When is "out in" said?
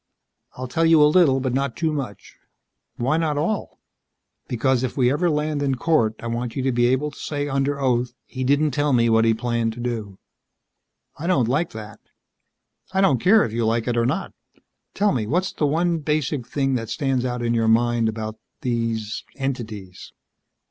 17.23-17.53